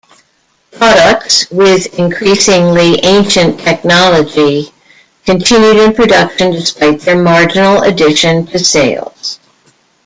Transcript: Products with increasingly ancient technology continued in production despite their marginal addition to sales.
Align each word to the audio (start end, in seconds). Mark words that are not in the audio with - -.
Products 0.71 1.45
with 1.51 1.99
increasingly 1.99 2.97
ancient 3.03 3.59
technology 3.59 4.73
continued 5.27 5.77
in 5.77 5.93
production 5.93 6.53
despite 6.53 7.01
their 7.01 7.21
marginal 7.21 7.83
addition 7.83 8.47
to 8.47 8.57
sales. 8.57 9.37